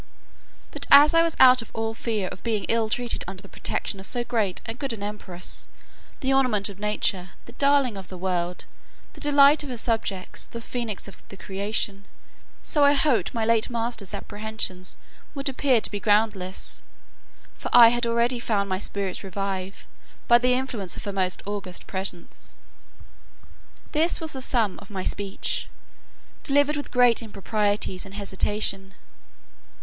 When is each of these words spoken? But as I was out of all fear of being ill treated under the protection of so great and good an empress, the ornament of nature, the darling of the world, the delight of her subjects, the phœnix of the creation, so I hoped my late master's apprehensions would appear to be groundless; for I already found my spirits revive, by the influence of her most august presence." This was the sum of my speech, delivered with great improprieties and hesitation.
But 0.71 0.87
as 0.89 1.13
I 1.13 1.21
was 1.21 1.37
out 1.39 1.61
of 1.61 1.69
all 1.75 1.93
fear 1.93 2.27
of 2.29 2.41
being 2.41 2.63
ill 2.63 2.89
treated 2.89 3.23
under 3.27 3.43
the 3.43 3.47
protection 3.47 3.99
of 3.99 4.07
so 4.07 4.23
great 4.23 4.59
and 4.65 4.79
good 4.79 4.93
an 4.93 5.03
empress, 5.03 5.67
the 6.21 6.33
ornament 6.33 6.69
of 6.69 6.79
nature, 6.79 7.29
the 7.45 7.51
darling 7.51 7.97
of 7.99 8.07
the 8.07 8.17
world, 8.17 8.65
the 9.13 9.21
delight 9.21 9.61
of 9.61 9.69
her 9.69 9.77
subjects, 9.77 10.47
the 10.47 10.57
phœnix 10.57 11.07
of 11.07 11.21
the 11.29 11.37
creation, 11.37 12.05
so 12.63 12.83
I 12.83 12.93
hoped 12.93 13.35
my 13.35 13.45
late 13.45 13.69
master's 13.69 14.15
apprehensions 14.15 14.97
would 15.35 15.47
appear 15.47 15.79
to 15.79 15.91
be 15.91 15.99
groundless; 15.99 16.81
for 17.53 17.69
I 17.71 17.95
already 18.03 18.39
found 18.39 18.67
my 18.67 18.79
spirits 18.79 19.23
revive, 19.23 19.85
by 20.27 20.39
the 20.39 20.53
influence 20.53 20.95
of 20.97 21.03
her 21.03 21.13
most 21.13 21.43
august 21.45 21.85
presence." 21.85 22.55
This 23.91 24.19
was 24.19 24.31
the 24.33 24.41
sum 24.41 24.79
of 24.79 24.89
my 24.89 25.03
speech, 25.03 25.69
delivered 26.41 26.75
with 26.75 26.89
great 26.89 27.21
improprieties 27.21 28.03
and 28.03 28.15
hesitation. 28.15 28.95